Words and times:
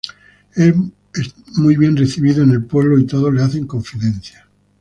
Es 0.55 0.73
muy 1.59 1.77
bien 1.77 1.95
recibido 1.95 2.41
en 2.41 2.49
el 2.49 2.65
pueblo 2.65 2.97
y 2.97 3.05
todos 3.05 3.31
le 3.31 3.43
hacen 3.43 3.67
confidencias. 3.67 4.41